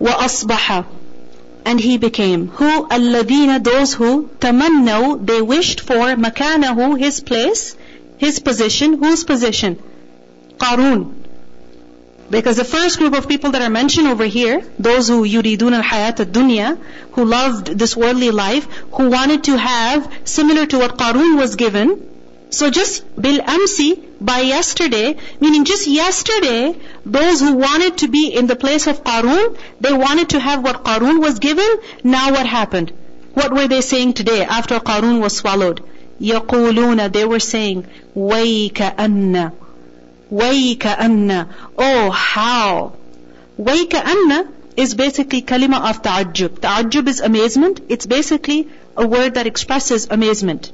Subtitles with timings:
[0.00, 0.84] وأصبح
[1.64, 7.76] and he became who الذين those who تمنوا they wished for مكانه his place
[8.18, 9.76] his position whose position
[10.58, 11.16] قارون
[12.30, 16.18] because the first group of people that are mentioned over here, those who yuridun al-hayat
[16.20, 16.78] al-dunya,
[17.12, 22.02] who loved this worldly life, who wanted to have similar to what Qarun was given.
[22.50, 26.74] So just bil amsi, by yesterday, meaning just yesterday,
[27.04, 30.84] those who wanted to be in the place of Qarun, they wanted to have what
[30.84, 31.68] Qarun was given.
[32.02, 32.92] Now what happened?
[33.34, 35.82] What were they saying today after Qarun was swallowed?
[36.20, 39.52] يقولون, they were saying, وَيْكَأَنَّ
[40.32, 41.48] وَيْكَأَنَّ
[41.78, 42.96] Oh, how?
[43.58, 46.60] وَيْكَأَنَّ is basically kalima of ta'ajjub.
[46.60, 47.80] Ta'ajjub is amazement.
[47.88, 50.72] It's basically a word that expresses amazement.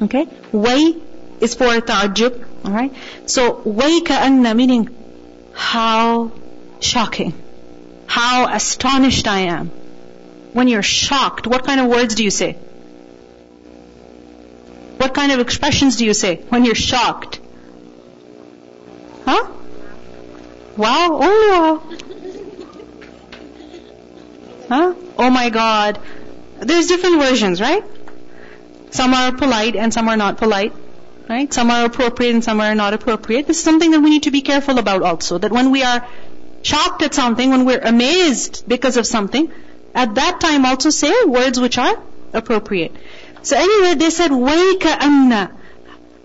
[0.00, 0.26] Okay?
[0.52, 0.96] Way
[1.40, 2.44] is for ta'ajjub.
[2.66, 2.92] Alright?
[3.26, 4.88] So, وَيْكَأَنَّ meaning,
[5.52, 6.32] how
[6.80, 7.34] shocking.
[8.06, 9.68] How astonished I am.
[10.52, 12.52] When you're shocked, what kind of words do you say?
[14.98, 17.40] What kind of expressions do you say when you're shocked?
[19.24, 19.50] Huh?
[20.76, 21.82] Wow, only wow.
[24.68, 24.94] Huh?
[25.18, 25.98] Oh my God.
[26.60, 27.84] There's different versions, right?
[28.90, 30.72] Some are polite and some are not polite.
[31.28, 31.52] Right?
[31.52, 33.46] Some are appropriate and some are not appropriate.
[33.46, 35.38] This is something that we need to be careful about also.
[35.38, 36.06] That when we are
[36.62, 39.50] shocked at something, when we're amazed because of something,
[39.94, 42.96] at that time also say words which are appropriate.
[43.42, 45.58] So anyway, they said, وَيْكَ أَنَّ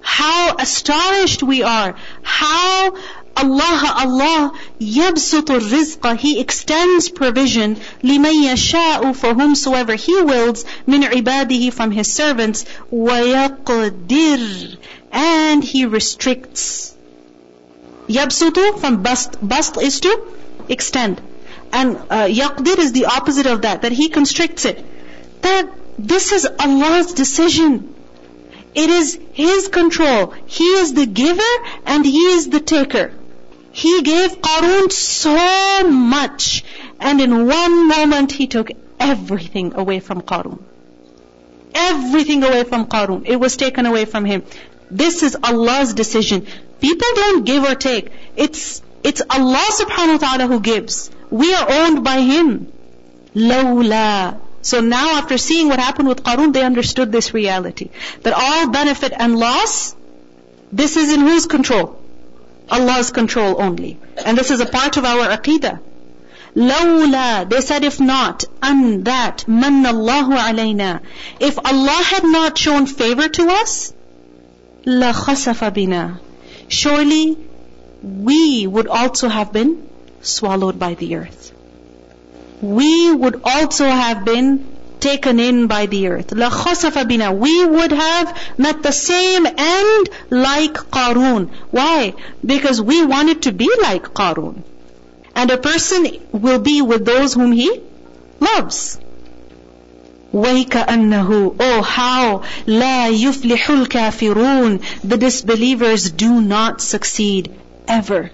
[0.08, 1.96] how astonished we are.
[2.22, 2.96] How
[3.38, 11.72] Allah, Allah, يَبْسُطُ الرِّزْقَ He extends provision لِمَن يَشَاءُ For whomsoever He wills مِنْ عِبَادِهِ
[11.72, 14.78] From His servants وَيَقْدِرُ
[15.12, 16.96] And He restricts.
[18.10, 19.38] يَبْسُطُ from bast.
[19.48, 20.22] Bast is to
[20.68, 21.22] extend.
[21.72, 24.84] And uh, yaqdir is the opposite of that, that He constricts it.
[25.42, 27.94] That this is Allah's decision.
[28.73, 30.33] It is His control.
[30.48, 31.54] He is the giver
[31.86, 33.11] and He is the taker.
[33.73, 36.65] He gave Qarun so much
[37.01, 40.63] and in one moment He took everything away from Qarun.
[41.75, 43.27] Everything away from Qarun.
[43.27, 44.43] It was taken away from him.
[44.91, 46.47] This is Allah's decision.
[46.81, 48.11] People don't give or take.
[48.37, 51.11] It's, it's Allah subhanahu wa ta'ala who gives.
[51.31, 52.71] We are owned by Him.
[53.35, 57.91] Lawla so now after seeing what happened with Qarun, they understood this reality.
[58.23, 59.95] That all benefit and loss,
[60.71, 61.99] this is in whose control?
[62.79, 63.99] Allah's control only.
[64.25, 65.79] And this is a part of our aqidah.
[66.57, 71.01] Lawla, they said if not, an that, Allahu alayna.
[71.41, 73.93] If Allah had not shown favor to us,
[74.85, 76.21] la khasafa bina.
[76.69, 77.39] Surely
[78.03, 79.89] we would also have been
[80.21, 81.53] swallowed by the earth
[82.63, 84.65] we would also have been
[85.02, 86.28] taken in by the earth.
[86.28, 91.50] لَخَسَفَ بِنَا We would have met the same end like Qarun.
[91.72, 92.14] Why?
[92.45, 94.64] Because we wanted to be like Qarun.
[95.36, 97.82] And a person will be with those whom he
[98.39, 99.00] loves.
[100.33, 107.54] وَيْكَأَنَّهُ Oh how لَا يُفْلِحُ الْكَافِرُونَ The disbelievers do not succeed
[107.88, 108.32] ever.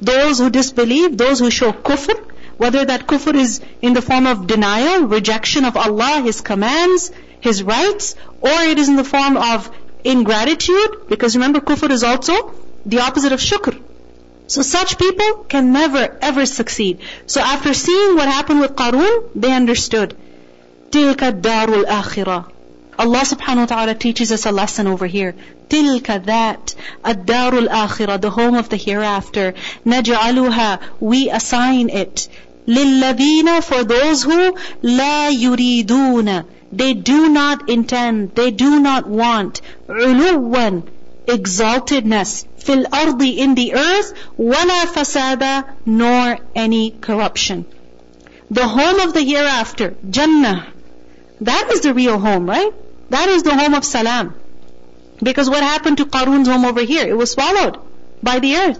[0.00, 2.14] Those who disbelieve, those who show kufr,
[2.56, 7.10] whether that kufr is in the form of denial, rejection of Allah, His commands,
[7.40, 9.70] His rights, or it is in the form of
[10.04, 12.54] ingratitude, because remember kufr is also
[12.86, 13.80] the opposite of shukr.
[14.46, 17.00] So such people can never ever succeed.
[17.26, 20.16] So after seeing what happened with Qarun, they understood.
[20.90, 22.51] تِلْكَ الدَّارُ الْآخِرَةِ
[22.97, 25.33] Allah subhanahu wa ta'ala teaches us a lesson over here.
[25.67, 29.53] Tilka that, ad-darul akhirah, the home of the hereafter.
[29.85, 32.27] Naj'aluha, we assign it.
[32.67, 36.45] Lilladina for those who la yuriduna.
[36.71, 39.61] They do not intend, they do not want.
[39.87, 40.87] Uluwan,
[41.25, 42.45] exaltedness.
[42.57, 44.13] Fil ardi, in the earth.
[44.37, 47.65] Wala fasada, nor any corruption.
[48.49, 50.67] The home of the hereafter, Jannah.
[51.41, 52.71] That is the real home, right?
[53.13, 54.33] That is the home of Salam.
[55.21, 57.05] Because what happened to Qarun's home over here?
[57.07, 57.77] It was swallowed
[58.23, 58.79] by the earth.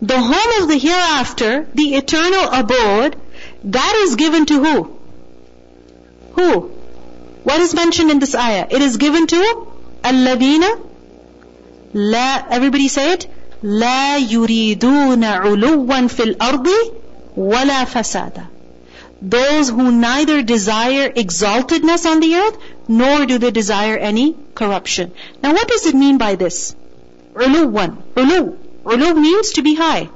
[0.00, 3.16] The home of the hereafter, the eternal abode,
[3.64, 4.76] that is given to who?
[6.36, 6.50] Who?
[7.48, 8.68] What is mentioned in this ayah?
[8.70, 9.42] It is given to
[10.04, 10.70] Alladina.
[11.94, 13.26] La everybody say it.
[13.62, 16.78] La yuriduna uluwan fil ardi
[17.34, 18.46] wala fasada
[19.22, 22.56] those who neither desire exaltedness on the earth,
[22.88, 25.12] nor do they desire any corruption.
[25.42, 26.74] Now what does it mean by this?
[27.34, 28.02] Uluwan.
[28.16, 28.56] Ulu.
[28.86, 30.08] Ulu means to be high.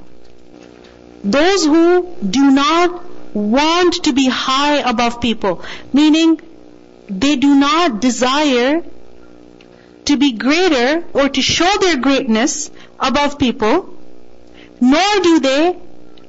[1.23, 3.05] Those who do not
[3.35, 5.63] want to be high above people,
[5.93, 6.41] meaning
[7.09, 8.83] they do not desire
[10.07, 13.99] to be greater or to show their greatness above people,
[14.81, 15.77] nor do they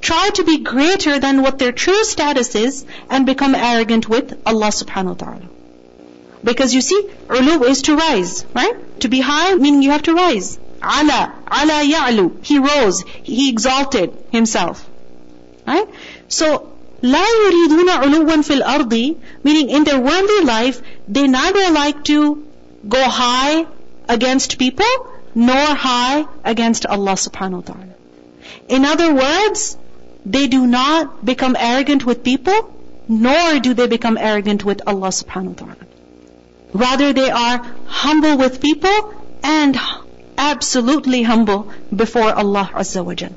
[0.05, 4.71] try to be greater than what their true status is and become arrogant with Allah
[4.77, 5.47] subhanahu wa ta'ala.
[6.43, 6.99] Because you see,
[7.29, 8.99] ulu is to rise, right?
[9.01, 10.57] To be high, meaning you have to rise.
[10.81, 12.43] Ala, ala ya'lu.
[12.43, 14.89] He rose, he exalted himself.
[15.67, 15.87] Right?
[16.27, 16.67] So,
[17.03, 22.45] لا يريدون علوا في الأرض meaning in their worldly life they neither like to
[22.87, 23.65] go high
[24.07, 24.85] against people
[25.33, 27.95] nor high against Allah subhanahu wa ta'ala.
[28.67, 29.77] In other words,
[30.26, 32.74] they do not become arrogant with people,
[33.08, 35.76] nor do they become arrogant with Allah subhanahu wa ta'ala.
[36.72, 39.14] Rather, they are humble with people
[39.44, 39.78] and
[40.36, 43.30] absolutely humble before Allah Azza wa Jal.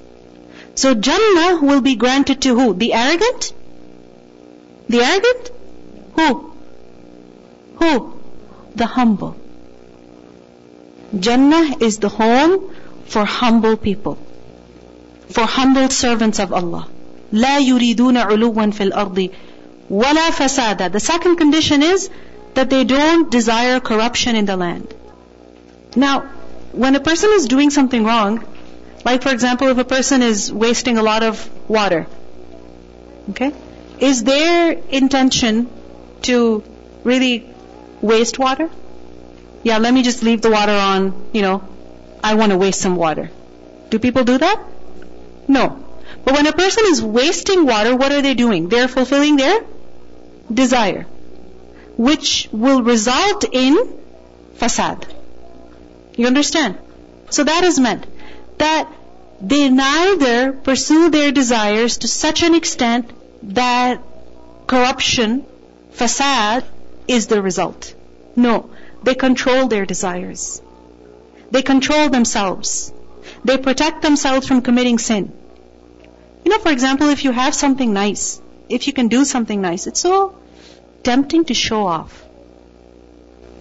[0.73, 2.73] So Jannah will be granted to who?
[2.73, 3.53] The arrogant?
[4.87, 5.51] The arrogant?
[6.15, 6.53] Who?
[7.81, 8.19] Who?
[8.75, 9.35] The humble.
[11.27, 12.73] Jannah is the home
[13.05, 14.17] for humble people
[15.30, 16.86] for humble servants of Allah.
[17.32, 19.30] لا يريدون علوا في الأرض
[19.90, 20.92] ولا فسادا.
[20.92, 22.10] The second condition is
[22.54, 24.94] that they don't desire corruption in the land.
[25.96, 26.20] Now,
[26.72, 28.44] when a person is doing something wrong,
[29.04, 32.06] like for example, if a person is wasting a lot of water,
[33.30, 33.52] okay,
[33.98, 35.68] is their intention
[36.22, 36.62] to
[37.04, 37.46] really
[38.00, 38.70] waste water?
[39.62, 41.62] Yeah, let me just leave the water on, you know,
[42.22, 43.30] I want to waste some water.
[43.90, 44.62] Do people do that?
[45.49, 45.83] No.
[46.23, 48.69] But when a person is wasting water, what are they doing?
[48.69, 49.61] They're fulfilling their
[50.53, 51.03] desire,
[51.97, 53.77] which will result in
[54.57, 55.05] fasad.
[56.15, 56.77] You understand?
[57.31, 58.05] So that is meant
[58.59, 58.91] that
[59.41, 63.11] they neither pursue their desires to such an extent
[63.41, 64.01] that
[64.67, 65.45] corruption,
[65.93, 66.63] fasad,
[67.07, 67.95] is the result.
[68.35, 68.69] No,
[69.01, 70.61] they control their desires.
[71.49, 72.93] They control themselves.
[73.43, 75.31] They protect themselves from committing sin.
[76.49, 79.85] You know, for example, if you have something nice, if you can do something nice,
[79.85, 80.35] it's so
[81.03, 82.21] tempting to show off.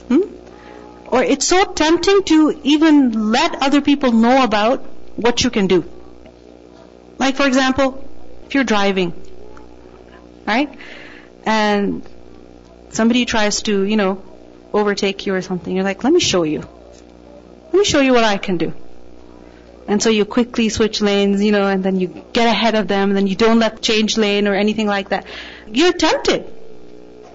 [0.08, 0.22] Hmm?
[1.08, 4.86] Or it's so tempting to even let other people know about
[5.16, 5.84] what you can do.
[7.18, 8.02] Like, for example,
[8.46, 9.12] if you're driving,
[10.46, 10.74] right?
[11.44, 12.02] And
[12.88, 14.22] somebody tries to, you know,
[14.72, 15.76] overtake you or something.
[15.76, 16.60] You're like, let me show you.
[17.64, 18.72] Let me show you what I can do.
[19.88, 23.08] And so you quickly switch lanes, you know, and then you get ahead of them,
[23.08, 25.26] and then you don't let change lane or anything like that.
[25.66, 26.44] You're tempted.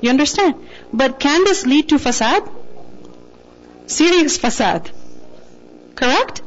[0.01, 0.55] You understand?
[0.93, 2.47] But can this lead to fasad?
[3.87, 4.91] Serious fasad.
[5.95, 6.41] Correct?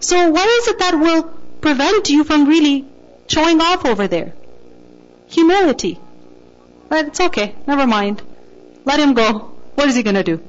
[0.00, 1.22] So what is it that will
[1.60, 2.84] prevent you from really
[3.28, 4.34] showing off over there?
[5.28, 5.98] Humility.
[6.88, 7.54] But it's okay.
[7.66, 8.22] Never mind.
[8.84, 9.54] Let him go.
[9.76, 10.40] What is he gonna do?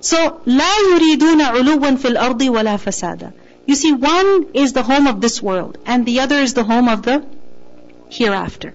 [0.00, 3.32] So, لا يريدون علوا في الأرض ولا فسادا.
[3.68, 6.88] You see, one is the home of this world, and the other is the home
[6.88, 7.22] of the
[8.08, 8.74] hereafter.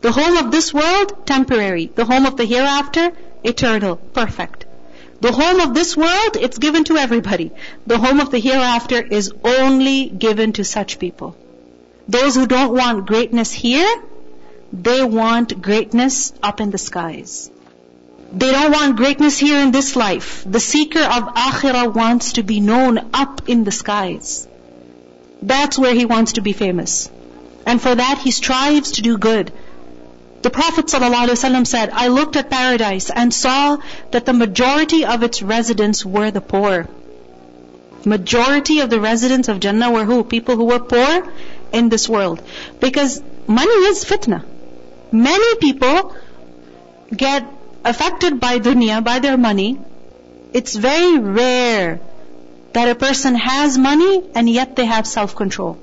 [0.00, 1.86] The home of this world, temporary.
[1.94, 3.12] The home of the hereafter,
[3.44, 4.64] eternal, perfect.
[5.20, 7.52] The home of this world, it's given to everybody.
[7.86, 11.36] The home of the hereafter is only given to such people.
[12.08, 13.94] Those who don't want greatness here,
[14.72, 17.48] they want greatness up in the skies.
[18.32, 20.42] They don't want greatness here in this life.
[20.46, 24.48] The seeker of akhirah wants to be known up in the skies.
[25.42, 27.10] That's where he wants to be famous.
[27.66, 29.52] And for that he strives to do good.
[30.40, 33.76] The Prophet ﷺ said, I looked at paradise and saw
[34.12, 36.88] that the majority of its residents were the poor.
[38.06, 40.24] Majority of the residents of Jannah were who?
[40.24, 41.30] People who were poor
[41.72, 42.42] in this world.
[42.80, 44.42] Because money is fitna.
[45.12, 46.16] Many people
[47.14, 47.46] get
[47.84, 49.78] affected by dunya, by their money,
[50.52, 52.00] it's very rare
[52.72, 55.78] that a person has money and yet they have self-control.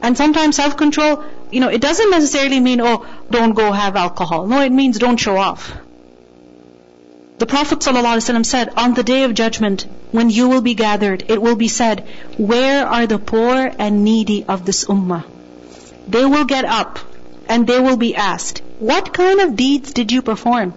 [0.00, 4.46] And sometimes self-control, you know, it doesn't necessarily mean, oh, don't go have alcohol.
[4.46, 5.72] No, it means don't show off.
[7.38, 11.40] The Prophet ﷺ said, on the day of judgment, when you will be gathered, it
[11.40, 12.06] will be said,
[12.36, 15.24] where are the poor and needy of this ummah?
[16.08, 16.98] They will get up
[17.48, 20.74] and they will be asked, what kind of deeds did you perform?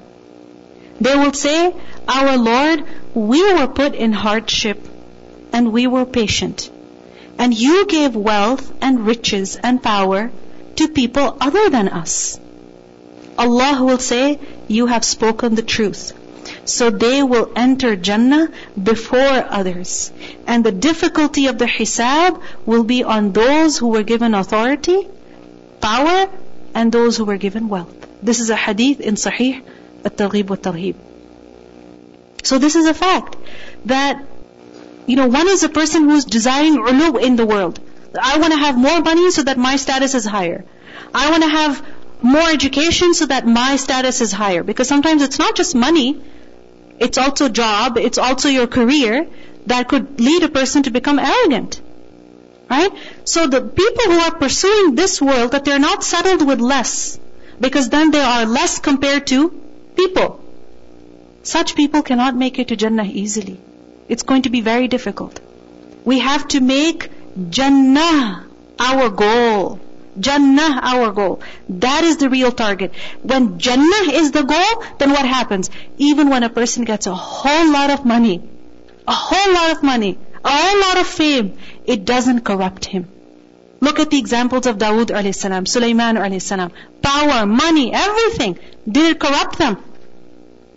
[0.99, 1.73] They will say,
[2.07, 2.83] Our Lord,
[3.13, 4.87] we were put in hardship
[5.51, 6.69] and we were patient.
[7.37, 10.31] And you gave wealth and riches and power
[10.77, 12.39] to people other than us.
[13.37, 16.13] Allah will say, You have spoken the truth.
[16.63, 18.49] So they will enter Jannah
[18.81, 20.11] before others.
[20.47, 25.07] And the difficulty of the hisab will be on those who were given authority
[25.81, 26.29] power
[26.73, 27.93] and those who were given wealth.
[28.23, 29.61] This is a hadith in Sahih
[30.05, 30.95] at-Targhib wa-Tarhib.
[32.43, 33.37] So this is a fact
[33.85, 34.23] that,
[35.07, 37.79] you know, one is a person who's desiring ulu in the world.
[38.21, 40.63] I want to have more money so that my status is higher.
[41.13, 41.85] I want to have
[42.21, 44.63] more education so that my status is higher.
[44.63, 46.21] Because sometimes it's not just money,
[46.99, 49.27] it's also job, it's also your career
[49.65, 51.81] that could lead a person to become arrogant.
[52.69, 52.91] Right?
[53.25, 57.19] So the people who are pursuing this world, that they're not settled with less,
[57.59, 59.64] because then they are less compared to
[59.95, 60.39] people.
[61.43, 63.59] Such people cannot make it to Jannah easily.
[64.07, 65.39] It's going to be very difficult.
[66.03, 67.09] We have to make
[67.49, 68.45] Jannah
[68.79, 69.79] our goal.
[70.19, 71.41] Jannah our goal.
[71.69, 72.93] That is the real target.
[73.21, 75.69] When Jannah is the goal, then what happens?
[75.97, 78.41] Even when a person gets a whole lot of money,
[79.07, 83.07] a whole lot of money, a whole lot of fame, it doesn't corrupt him.
[83.84, 86.70] Look at the examples of Dawood alayhi salam, Sulaiman alayhi salam.
[87.00, 88.58] Power, money, everything.
[88.86, 89.78] Did it corrupt them?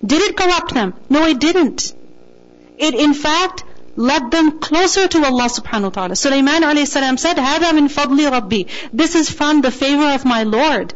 [0.06, 0.94] Did it corrupt them?
[1.10, 1.94] No, it didn't.
[2.78, 3.64] It in fact
[3.96, 6.16] led them closer to Allah subhanahu wa ta'ala.
[6.16, 10.44] Sulaiman alayhi salam said, هَذَا مِن فَضْلِ رَبِّي This is from the favor of my
[10.44, 10.94] Lord.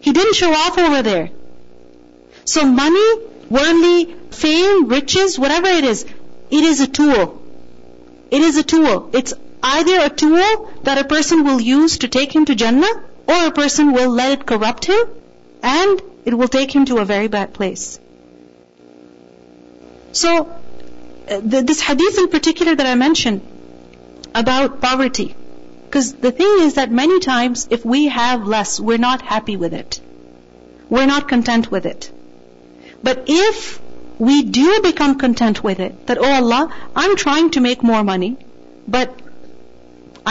[0.00, 1.30] He didn't show off over there.
[2.44, 3.14] So money,
[3.50, 6.04] worldly fame, riches, whatever it is,
[6.50, 7.42] it is a tool.
[8.30, 9.10] It is a tool.
[9.12, 13.47] It's either a tool that a person will use to take him to Jannah, or
[13.47, 15.07] a person will let it corrupt him,
[15.61, 17.99] and it will take him to a very bad place.
[20.11, 20.45] So,
[21.29, 23.41] uh, the, this hadith in particular that I mentioned
[24.33, 25.35] about poverty,
[25.85, 29.73] because the thing is that many times if we have less, we're not happy with
[29.73, 29.99] it.
[30.89, 32.11] We're not content with it.
[33.03, 33.79] But if
[34.17, 38.37] we do become content with it, that, oh Allah, I'm trying to make more money,
[38.87, 39.19] but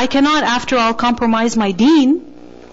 [0.00, 2.10] I cannot after all compromise my deen,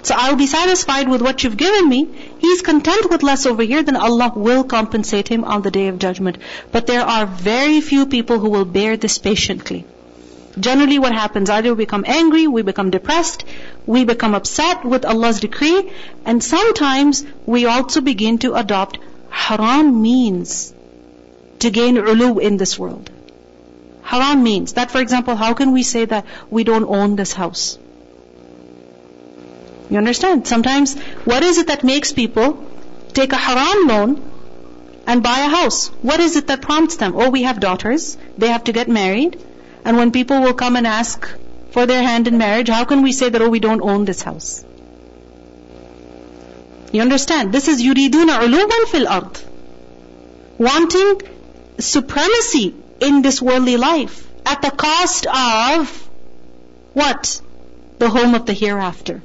[0.03, 2.07] so I'll be satisfied with what you've given me.
[2.37, 5.97] He's content with less over here, then Allah will compensate him on the day of
[5.97, 6.37] judgment.
[6.71, 9.85] But there are very few people who will bear this patiently.
[10.59, 13.43] Generally what happens, either we become angry, we become depressed,
[13.87, 15.91] we become upset with Allah's decree,
[16.25, 20.73] and sometimes we also begin to adopt haram means
[21.57, 23.09] to gain ulu in this world.
[24.05, 27.79] Haram means that, for example, how can we say that we don't own this house?
[29.89, 30.47] You understand?
[30.47, 30.93] Sometimes,
[31.31, 32.63] what is it that makes people
[33.13, 34.31] take a haram loan
[35.07, 35.87] and buy a house?
[36.11, 37.13] What is it that prompts them?
[37.15, 38.15] Oh, we have daughters.
[38.37, 39.41] They have to get married.
[39.83, 41.27] And when people will come and ask
[41.71, 44.21] for their hand in marriage, how can we say that, oh, we don't own this
[44.21, 44.63] house?
[46.91, 47.51] You understand?
[47.51, 49.39] This is yuriduna uluwan fil ard.
[50.59, 51.21] Wanting
[51.79, 56.09] supremacy in this worldly life at the cost of
[56.93, 57.41] what?
[57.99, 59.21] The home of the hereafter.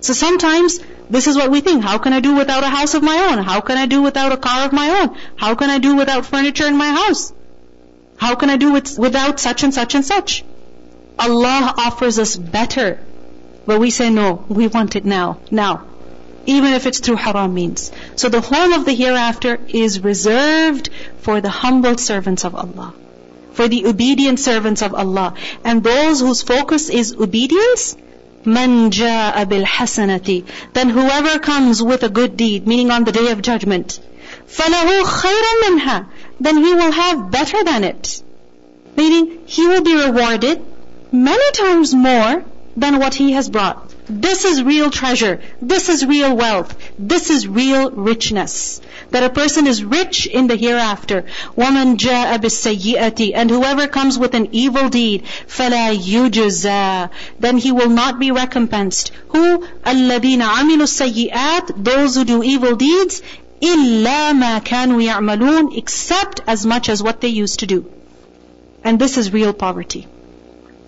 [0.00, 0.78] So sometimes
[1.10, 1.82] this is what we think.
[1.82, 3.42] How can I do without a house of my own?
[3.42, 5.16] How can I do without a car of my own?
[5.36, 7.32] How can I do without furniture in my house?
[8.16, 10.44] How can I do with, without such and such and such?
[11.18, 13.00] Allah offers us better.
[13.66, 15.84] But we say no, we want it now, now
[16.48, 17.92] even if it's through haram means.
[18.16, 20.88] So the whole of the hereafter is reserved
[21.20, 22.94] for the humble servants of Allah,
[23.52, 25.34] for the obedient servants of Allah.
[25.62, 27.96] And those whose focus is obedience,
[28.46, 33.42] manja abil hasanati, then whoever comes with a good deed, meaning on the day of
[33.42, 34.00] judgment,
[34.46, 36.08] falahu khayran minha,
[36.40, 38.22] then he will have better than it.
[38.96, 40.64] Meaning, he will be rewarded
[41.12, 42.42] many times more
[42.76, 43.87] than what he has brought.
[44.10, 45.40] This is real treasure.
[45.60, 46.74] This is real wealth.
[46.98, 48.80] This is real richness.
[49.10, 51.26] That a person is rich in the hereafter.
[51.58, 57.90] وَمَنْ جَاءَ بِالسَّيِّئَةِ And whoever comes with an evil deed, fala يُجْزَى Then he will
[57.90, 59.12] not be recompensed.
[59.28, 59.66] Who?
[59.84, 63.20] الَّذِينَ عَمِلُوا السَّيِّئَاتِ Those who do evil deeds,
[63.60, 67.84] إِلَّا مَا كَانُوا يَعْمَلُونَ Except as much as what they used to do.
[68.82, 70.06] And this is real poverty.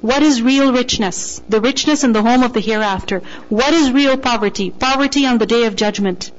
[0.01, 1.43] What is real richness?
[1.49, 3.23] The richness in the home of the hereafter.
[3.51, 4.71] What is real poverty?
[4.71, 6.31] Poverty on the day of judgment.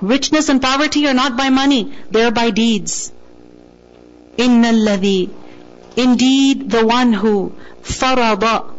[0.00, 3.12] Richness and poverty are not by money, they are by deeds.
[4.36, 5.30] Inna ladhi.
[5.96, 8.74] Indeed, the one who farada.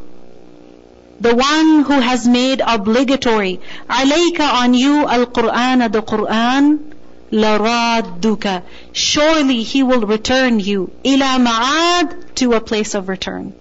[1.22, 3.62] The one who has made obligatory.
[3.90, 6.94] Alayka on you al-Qur'an the Qur'an.
[7.32, 8.64] Laraduka.
[8.92, 10.92] Surely he will return you.
[11.06, 13.54] Ila ma'ad to a place of return.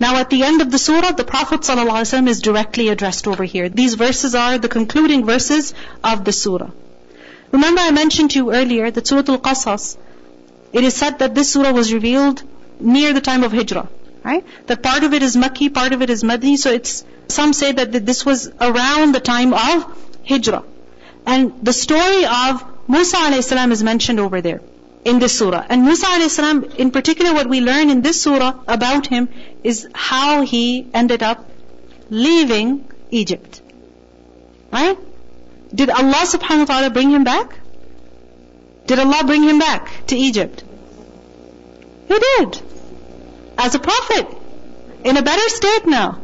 [0.00, 3.68] Now at the end of the surah, the Prophet ﷺ is directly addressed over here.
[3.68, 5.72] These verses are the concluding verses
[6.02, 6.70] of the surah.
[7.52, 9.96] Remember I mentioned to you earlier that Surah Al-Qasas,
[10.72, 12.42] it is said that this surah was revealed
[12.80, 13.88] near the time of Hijrah.
[14.24, 14.44] Right?
[14.66, 16.56] That part of it is Makki, part of it is Madani.
[16.56, 19.84] So it's, some say that this was around the time of
[20.28, 20.64] Hijrah.
[21.26, 23.52] And the story of Musa a.s.
[23.52, 24.60] is mentioned over there
[25.04, 25.64] in this surah.
[25.68, 26.38] And Musa a.s.
[26.38, 29.28] in particular what we learn in this surah about him
[29.64, 31.50] is how he ended up
[32.10, 33.62] leaving Egypt.
[34.70, 34.98] Right?
[35.74, 37.58] Did Allah subhanahu wa ta'ala bring him back?
[38.86, 40.62] Did Allah bring him back to Egypt?
[42.08, 42.60] He did.
[43.56, 44.28] As a prophet.
[45.02, 46.20] In a better state now.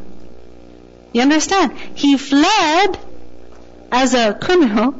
[1.13, 1.77] You understand?
[1.95, 2.97] He fled
[3.91, 4.95] as a criminal,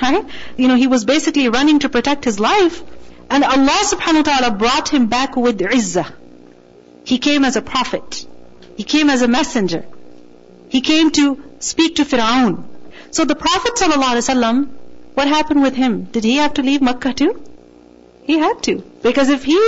[0.00, 0.24] right?
[0.56, 2.82] You know, he was basically running to protect his life.
[3.28, 6.10] And Allah subhanahu wa ta'ala brought him back with izzah.
[7.03, 8.25] He came as a prophet.
[8.75, 9.85] He came as a messenger.
[10.69, 12.63] He came to speak to Fir'aun.
[13.11, 14.67] So the Prophet ﷺ,
[15.13, 16.03] what happened with him?
[16.03, 17.41] Did he have to leave Makkah too?
[18.23, 18.83] He had to.
[19.01, 19.59] Because if he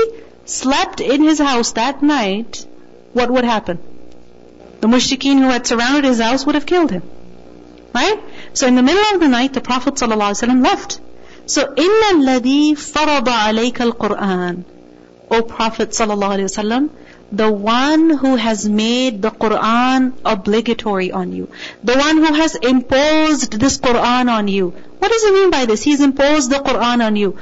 [0.46, 2.66] slept in his house that night,
[3.14, 3.80] what would happen?
[4.82, 7.04] The mushrikeen who had surrounded his house would have killed him.
[7.94, 8.20] Right?
[8.54, 11.00] So in the middle of the night, the Prophet ﷺ left.
[11.46, 14.64] So, إِنَّ الَّذِي فَرَضَ عَلَيْكَ الْقُرْآنِ
[15.32, 16.90] O Prophet ﷺ,
[17.33, 21.49] the one who has made the Quran obligatory on you.
[21.83, 24.71] The one who has imposed this Quran on you.
[24.99, 25.83] What does he mean by this?
[25.83, 27.37] He's imposed the Quran on you.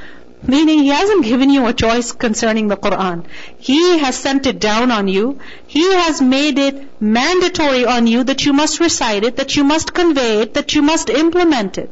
[0.45, 3.25] Meaning he hasn't given you a choice concerning the Quran.
[3.59, 5.39] He has sent it down on you.
[5.69, 9.95] He has made it mandatory on you that you must recite it, that you must
[9.95, 11.91] convey it, that you must implement it.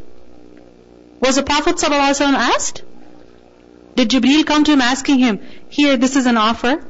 [1.20, 2.82] Was the Prophet ﷺ asked?
[3.94, 6.82] Did Jibreel come to him asking him, here, this is an offer?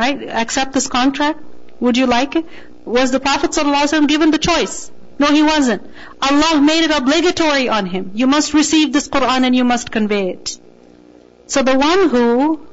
[0.00, 0.28] Right?
[0.28, 1.40] Accept this contract?
[1.80, 2.46] Would you like it?
[2.84, 4.90] Was the Prophet ﷺ given the choice?
[5.18, 5.82] No, he wasn't.
[6.20, 8.10] Allah made it obligatory on him.
[8.14, 10.58] You must receive this Quran and you must convey it.
[11.46, 12.66] So the one who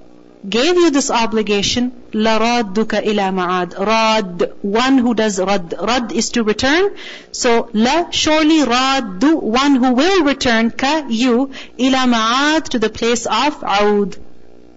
[0.47, 5.73] gave you this obligation, لَرَادُّكَ إِلَى مَعَادٍ Rad, one who does rad.
[5.81, 6.95] Rad is to return.
[7.31, 13.25] So, la, surely raddu, one who will return, ka, you, ila ma'ad, to the place
[13.25, 14.17] of aud.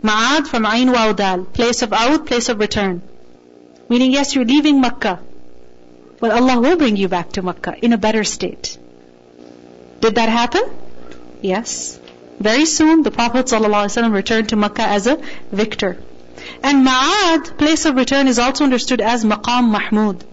[0.04, 1.46] Ma'ad from ain wa dal.
[1.46, 3.02] Place of aud, place of return.
[3.90, 5.20] Meaning, yes, you're leaving Makkah.
[6.20, 8.78] But Allah will bring you back to Makkah in a better state.
[10.00, 10.64] Did that happen?
[11.42, 12.00] Yes.
[12.40, 15.18] Very soon, the Prophet ﷺ returned to Makkah as a
[15.52, 15.98] victor.
[16.64, 20.24] And Ma'ad, place of return, is also understood as Maqam Mahmud.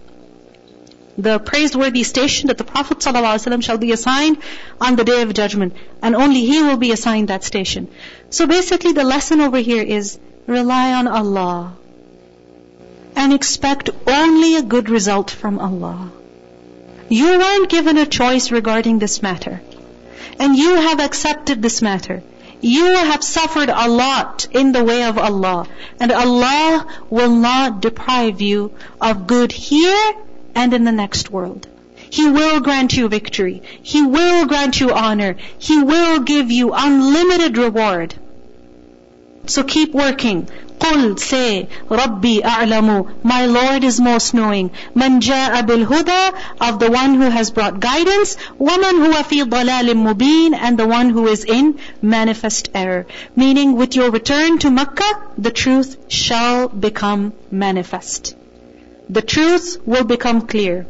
[1.17, 4.37] The praiseworthy station that the Prophet ﷺ shall be assigned
[4.79, 5.75] on the day of judgment.
[6.01, 7.89] And only he will be assigned that station.
[8.29, 11.75] So basically the lesson over here is, rely on Allah
[13.15, 16.11] and expect only a good result from Allah.
[17.09, 19.61] You weren't given a choice regarding this matter.
[20.39, 22.23] And you have accepted this matter.
[22.61, 25.67] You have suffered a lot in the way of Allah.
[25.99, 30.13] And Allah will not deprive you of good here
[30.58, 31.66] and in the next world.
[32.10, 33.62] He will grant you victory.
[33.82, 35.36] He will grant you honor.
[35.58, 38.14] He will give you unlimited reward.
[39.46, 40.48] So keep working.
[40.80, 47.14] قل say ربي أعلم my Lord is most knowing من جاء بالهدى of the one
[47.14, 51.74] who has brought guidance ومن هو في ضلال مبين and the one who is in
[52.02, 58.34] manifest error meaning with your return to Makkah the truth shall become manifest
[59.08, 60.86] the truth will become clear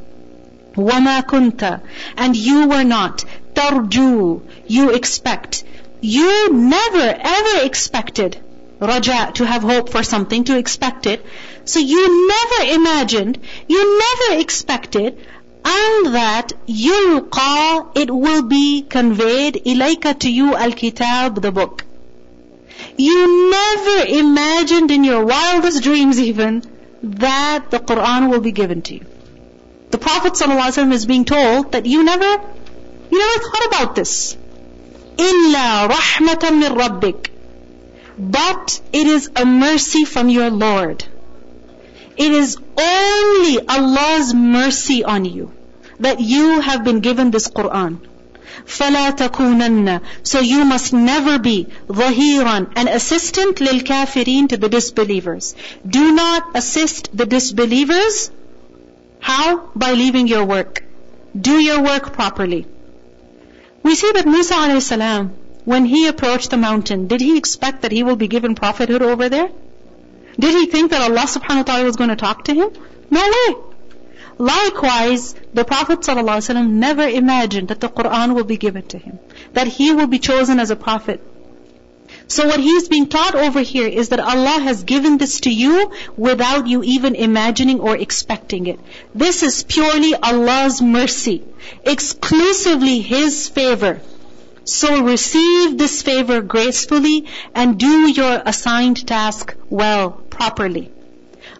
[0.76, 1.80] وما كنت
[2.16, 5.64] and you were not ترجو you expect
[6.00, 8.38] you never ever expected
[8.80, 11.24] raja, to have hope for something, to expect it.
[11.64, 15.16] So you never imagined, you never expected,
[15.64, 21.84] and that yulqa, it will be conveyed, ilayka to you al-kitab, the book.
[22.96, 26.62] You never imagined in your wildest dreams even,
[27.02, 29.06] that the Quran will be given to you.
[29.90, 32.30] The Prophet ﷺ is being told that you never,
[33.10, 34.36] you never thought about this.
[35.16, 37.34] إِلَّا رَحْمَةً مِّن رَبِّكَ
[38.18, 41.04] but it is a mercy from your Lord.
[42.16, 45.52] It is only Allah's mercy on you
[45.98, 47.98] that you have been given this Quran.
[48.66, 55.54] فَلَا تَكُونَنَّ So you must never be ظَهِيرًا An assistant لِلْكَافِرِينَ to the disbelievers.
[55.86, 58.30] Do not assist the disbelievers.
[59.20, 59.70] How?
[59.74, 60.84] By leaving your work.
[61.38, 62.66] Do your work properly.
[63.82, 67.92] We see that Musa alayhi salam, when he approached the mountain, did he expect that
[67.92, 69.50] he will be given prophethood over there?
[70.38, 72.70] Did he think that Allah subhanahu wa ta'ala was going to talk to him?
[73.10, 73.67] No way.
[74.39, 79.19] Likewise, the Prophet ﷺ never imagined that the Quran will be given to him,
[79.51, 81.21] that he will be chosen as a prophet.
[82.27, 85.91] So what he's being taught over here is that Allah has given this to you
[86.15, 88.79] without you even imagining or expecting it.
[89.13, 91.43] This is purely Allah's mercy,
[91.83, 93.99] exclusively His favor.
[94.63, 100.93] So receive this favor gracefully and do your assigned task well, properly.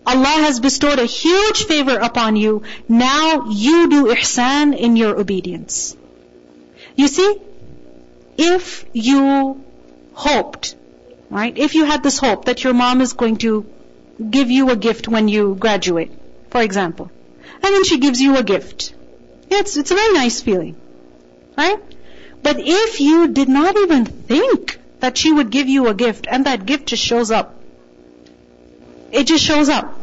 [0.10, 2.64] Allah has bestowed a huge favor upon you.
[2.88, 5.96] Now you do ihsan in your obedience.
[6.96, 7.36] You see,
[8.38, 9.64] if you
[10.14, 10.76] hoped,
[11.30, 11.56] right?
[11.58, 13.66] If you had this hope that your mom is going to
[14.38, 16.12] give you a gift when you graduate,
[16.50, 17.12] for example,
[17.62, 18.94] and then she gives you a gift.
[19.52, 20.76] It's, it's a very nice feeling,
[21.56, 21.80] right?
[22.42, 26.46] But if you did not even think that she would give you a gift and
[26.48, 27.56] that gift just shows up,
[29.12, 29.99] it just shows up.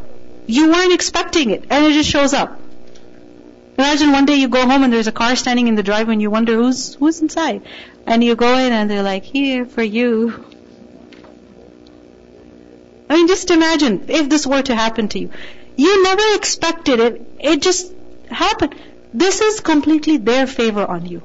[0.47, 2.59] You weren't expecting it and it just shows up.
[3.77, 6.21] Imagine one day you go home and there's a car standing in the driveway and
[6.21, 7.61] you wonder who's, who's inside.
[8.07, 10.45] And you go in and they're like, here for you.
[13.09, 15.31] I mean, just imagine if this were to happen to you.
[15.75, 17.21] You never expected it.
[17.39, 17.93] It just
[18.31, 18.75] happened.
[19.13, 21.21] This is completely their favor on you.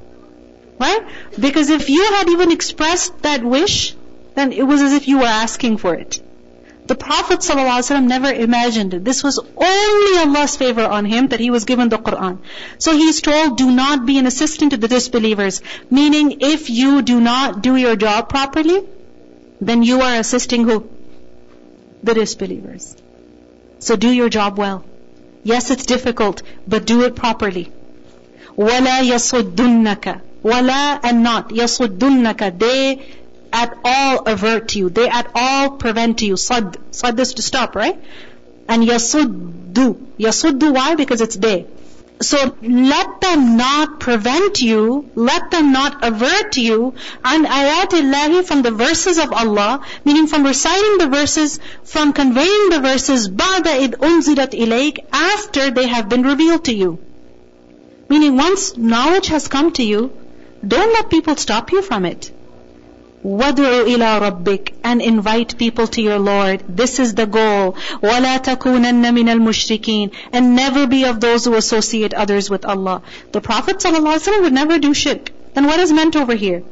[0.79, 1.01] Right?
[1.39, 3.95] Because if you had even expressed that wish,
[4.35, 6.21] then it was as if you were asking for it.
[6.88, 9.04] The Prophet ﷺ never imagined it.
[9.04, 12.38] This was only Allah's favor on him that he was given the Quran.
[12.78, 15.60] So he's told, do not be an assistant to the disbelievers.
[15.90, 18.88] Meaning, if you do not do your job properly,
[19.60, 20.88] then you are assisting who?
[22.02, 22.96] The disbelievers.
[23.80, 24.84] So do your job well.
[25.44, 27.70] Yes, it's difficult, but do it properly.
[28.56, 33.06] وَلَا يَصُدُّنَّكَ وَلَا and not يَصُدُّنَّكَ They
[33.53, 34.89] at all avert you.
[34.89, 36.35] They at all prevent you.
[36.35, 36.77] Sad.
[36.91, 38.03] Sad is to stop, right?
[38.67, 39.95] And yasuddu.
[40.17, 40.95] Yasuddu, why?
[40.95, 41.67] Because it's they.
[42.21, 48.71] So let them not prevent you, let them not avert you and ayatillahi from the
[48.71, 54.51] verses of Allah, meaning from reciting the verses, from conveying the verses, ba'da id unzilat
[54.51, 56.99] ilayk, after they have been revealed to you.
[58.09, 60.15] Meaning once knowledge has come to you,
[60.65, 62.31] don't let people stop you from it.
[63.24, 66.62] وَادْعُ إِلَىٰ رَبِّكَ And invite people to your Lord.
[66.68, 67.76] This is the goal.
[68.00, 73.02] وَلَا تَكُونَنَّ مِنَ الْمُشْرِكِينَ And never be of those who associate others with Allah.
[73.32, 75.30] The Prophet ﷺ would never do shirk.
[75.54, 76.62] Then what is meant over here?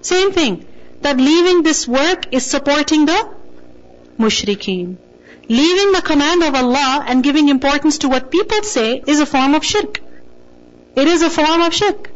[0.00, 0.66] Same thing.
[1.02, 3.28] That leaving this work is supporting the
[4.18, 4.96] mushrikeen.
[5.48, 9.54] Leaving the command of Allah and giving importance to what people say is a form
[9.54, 10.00] of shirk.
[10.96, 12.07] It is a form of shirk.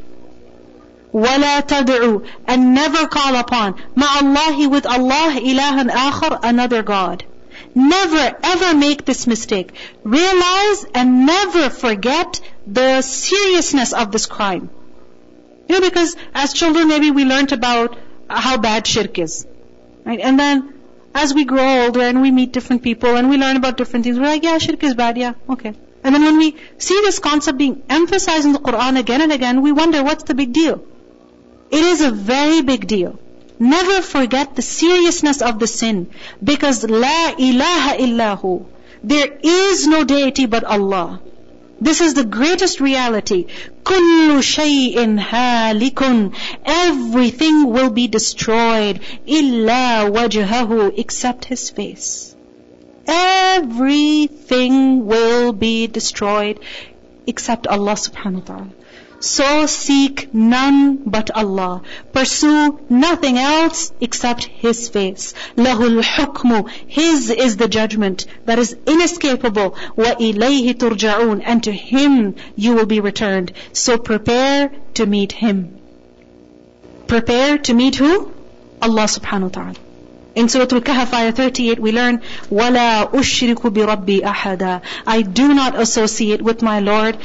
[1.13, 7.25] وَلَا تَدْعُوا And never call upon مَعَ اللَّهِ with Allah إِلَهًا آخر another God.
[7.75, 9.73] Never ever make this mistake.
[10.05, 14.71] Realize and never forget the seriousness of this crime.
[15.69, 17.97] You know, because as children maybe we learned about
[18.29, 19.47] how bad shirk is.
[20.05, 20.21] Right?
[20.21, 20.75] And then
[21.15, 24.19] as we grow older and we meet different people and we learn about different things,
[24.19, 25.75] we're like, yeah, shirk is bad, yeah, okay.
[26.05, 29.63] And then when we see this concept being emphasized in the Quran again and again,
[29.63, 30.85] we wonder what's the big deal?
[31.74, 33.20] It is a very big deal.
[33.58, 36.12] Never forget the seriousness of the sin
[36.44, 38.66] because La ilaha illahu.
[39.04, 41.20] There is no deity but Allah.
[41.82, 43.48] This is the greatest reality.
[43.84, 46.36] Kullu shay'in halikun.
[46.64, 49.02] Everything will be destroyed.
[49.26, 50.94] Illa wajhahu.
[50.98, 52.36] Except his face.
[53.08, 56.60] Everything will be destroyed
[57.28, 58.83] except Allah subhanahu wa ta'ala.
[59.23, 61.83] So seek none but Allah.
[62.13, 65.35] Pursue nothing else except His face.
[65.57, 66.69] Lahul hukmu.
[66.87, 69.77] His is the judgment that is inescapable.
[69.97, 71.43] Wa ilayhi turja'un.
[71.45, 73.53] And to Him you will be returned.
[73.73, 75.79] So prepare to meet Him.
[77.09, 78.33] Prepare to meet who?
[78.81, 79.75] Allah subhanahu wa ta'ala.
[80.37, 86.41] In Surah Al-Kahf, ayah 38, we learn, وَلَا أُشْرِكُ بِرَبِّي أَحَدًا I do not associate
[86.41, 87.19] with my Lord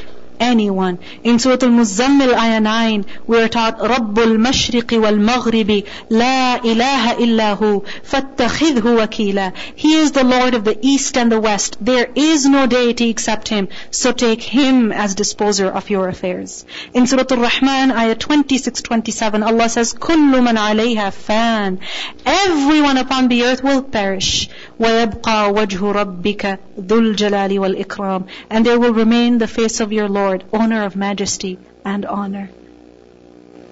[0.44, 1.00] anyone.
[1.24, 7.84] In Surah Al-Muzammil ayah 9, we are taught رَبُّ الْمَشْرِقِ وَالْمَغْرِبِ لَا إِلَهَ إِلَّا هُ
[8.12, 11.78] فَاتَّخِذْهُ وَكِيلًا He is the Lord of the East and the West.
[11.80, 13.70] There is no deity except Him.
[13.92, 16.66] So take Him as disposer of your affairs.
[16.94, 21.80] In Surah Al-Rahman, ayah 26-27, Allah says, كُلُّ مَنْ عَلَيْهَا فَانٍ
[22.26, 24.50] Everyone upon the earth will perish.
[24.80, 30.27] وَيَبْقَى وَجْهُ رَبِّكَ ذُو الْجَلَالِ وَالْإِكْرَامِ And there will remain the face of your Lord,
[30.53, 32.51] owner of majesty and honor.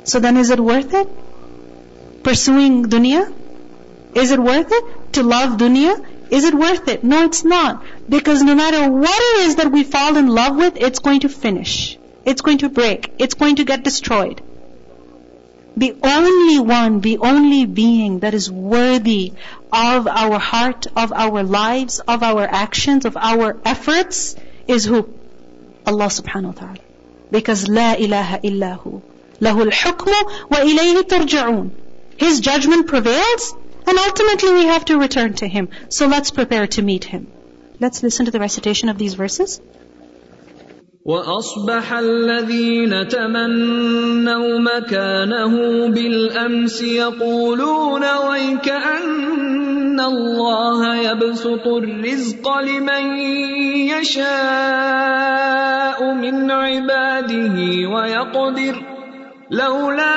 [0.04, 1.08] So then is it worth it?
[2.22, 3.32] Pursuing dunya?
[4.14, 5.12] Is it worth it?
[5.14, 5.94] To love dunya?
[6.30, 7.04] Is it worth it?
[7.04, 7.84] No, it's not.
[8.08, 11.28] Because no matter what it is that we fall in love with, it's going to
[11.28, 11.98] finish.
[12.24, 13.12] It's going to break.
[13.18, 14.42] It's going to get destroyed.
[15.76, 19.34] The only one, the only being that is worthy
[19.70, 25.02] of our heart, of our lives, of our actions, of our efforts is who?
[25.85, 26.83] Allah subhanahu wa ta'ala.
[27.31, 29.01] Because la ilaha illahu.
[29.39, 31.71] Lahul hukmu wa ilayhi turja'un.
[32.17, 33.55] His judgment prevails
[33.87, 35.69] and ultimately we have to return to Him.
[35.89, 37.27] So let's prepare to meet Him.
[37.79, 39.59] Let's listen to the recitation of these verses.
[41.05, 49.44] واصبح الذين تمنوا مكانه بالامس يقولون ويك ان
[50.00, 53.18] الله يبسط الرزق لمن
[53.92, 54.26] يشاء
[56.14, 57.56] من عباده
[57.94, 58.74] ويقدر
[59.50, 60.16] لولا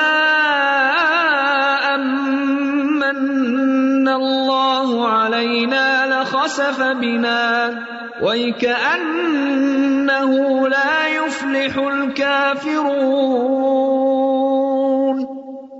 [1.94, 7.74] امن الله علينا لخسف بنا
[8.22, 9.50] ويكأنه
[10.68, 13.60] لا يفلح الكافرون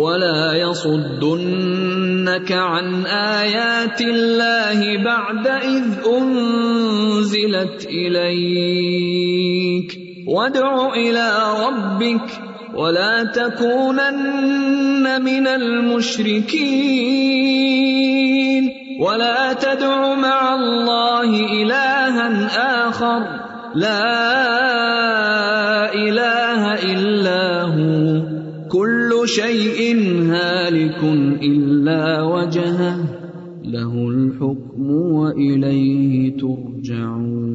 [0.00, 5.84] ولا يصدنك عن آيات الله بعد إذ
[6.16, 9.98] أنزلت إليك.
[10.26, 11.32] وادع إلى
[11.66, 12.40] ربك
[12.74, 16.30] ولا تكونن من المشركين.
[19.00, 22.46] ولا تدع مع الله إلها
[22.88, 23.22] آخر.
[23.74, 24.14] لا
[25.94, 26.39] إله
[29.20, 29.80] كل شيء
[30.32, 31.02] هالك
[31.42, 32.96] الا وجهه
[33.64, 37.50] له الحكم واليه ترجعون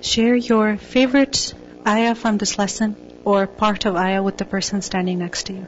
[0.00, 1.54] Share your favorite
[1.86, 5.66] ayah from this lesson or part of ayah with the person standing next to you.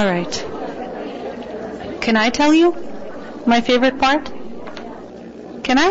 [0.00, 0.34] All right.
[2.00, 2.68] Can I tell you
[3.44, 4.30] my favorite part?
[5.62, 5.88] Can I?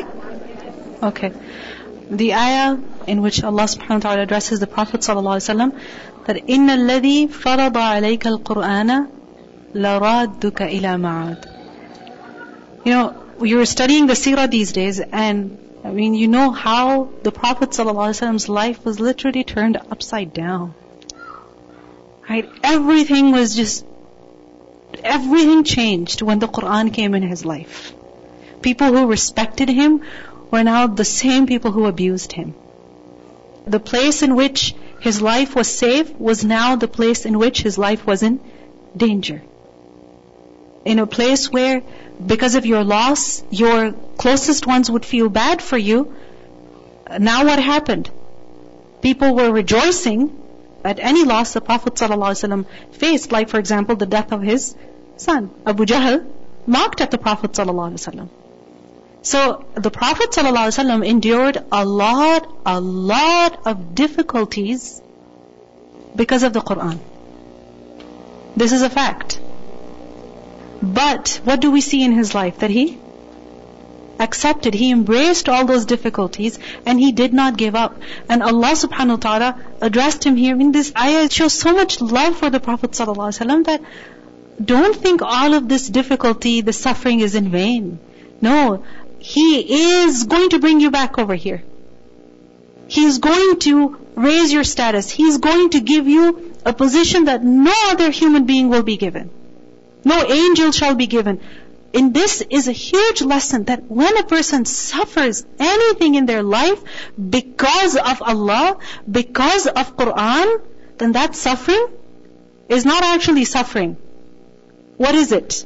[1.10, 1.32] Okay.
[2.10, 6.50] The ayah in which Allah subhanahu wa ta'ala addresses the Prophet sallallahu alaihi wasallam that
[6.56, 8.98] inna alladhi farada alayka al-Qur'ana
[9.76, 11.46] laradduka ila ma'ad.
[12.86, 13.06] You know,
[13.44, 18.50] you're studying the seerah these days and I mean, you know how the Prophet ﷺ's
[18.50, 20.74] life was literally turned upside down.
[22.28, 22.50] Right?
[22.64, 23.86] Everything was just
[25.04, 27.94] everything changed when the Quran came in his life.
[28.62, 30.02] People who respected him
[30.52, 32.54] were now the same people who abused him.
[33.66, 37.78] The place in which his life was safe was now the place in which his
[37.78, 38.40] life was in
[38.96, 39.42] danger.
[40.86, 41.84] In a place where,
[42.26, 46.16] because of your loss, your closest ones would feel bad for you,
[47.18, 48.10] now what happened?
[49.02, 50.36] People were rejoicing
[50.85, 54.75] at any loss the Prophet ﷺ faced, like for example the death of his
[55.17, 55.51] son.
[55.67, 56.27] Abu Jahl
[56.67, 58.29] mocked at the Prophet ﷺ.
[59.23, 65.01] So the Prophet ﷺ endured a lot, a lot of difficulties
[66.15, 66.99] because of the Quran.
[68.57, 69.41] This is a fact.
[70.83, 72.59] But what do we see in his life?
[72.59, 72.99] That he
[74.20, 78.00] accepted, he embraced all those difficulties and he did not give up.
[78.28, 81.24] And Allah subhanahu wa ta'ala addressed him here in this ayah.
[81.24, 83.82] It shows so much love for the Prophet ﷺ that
[84.64, 88.00] don't think all of this difficulty, the suffering is in vain.
[88.42, 88.84] No,
[89.20, 91.64] He is going to bring you back over here.
[92.88, 95.10] He is going to raise your status.
[95.10, 98.98] He is going to give you a position that no other human being will be
[98.98, 99.30] given.
[100.04, 101.40] No angel shall be given.
[101.92, 106.84] In this is a huge lesson that when a person suffers anything in their life
[107.38, 108.78] because of Allah,
[109.10, 110.62] because of Quran,
[111.00, 111.88] then that suffering
[112.68, 113.98] is not actually suffering.
[114.98, 115.66] What is it?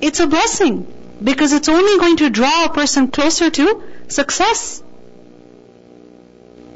[0.00, 0.86] It's a blessing.
[1.22, 4.82] Because it's only going to draw a person closer to success.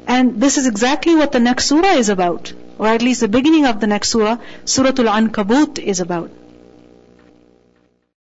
[0.05, 2.53] And this is exactly what the next surah is about.
[2.77, 6.29] Or at least the beginning of the next surah, Surah Al-Ankabut is about.